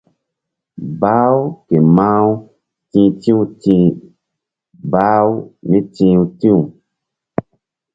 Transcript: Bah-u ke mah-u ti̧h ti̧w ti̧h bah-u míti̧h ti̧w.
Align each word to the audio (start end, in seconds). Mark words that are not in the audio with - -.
Bah-u 1.01 1.39
ke 1.67 1.77
mah-u 1.95 2.29
ti̧h 2.91 3.11
ti̧w 3.21 3.39
ti̧h 3.61 3.89
bah-u 4.91 5.31
míti̧h 5.69 6.21
ti̧w. 6.39 6.59